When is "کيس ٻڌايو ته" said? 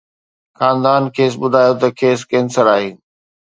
1.15-1.87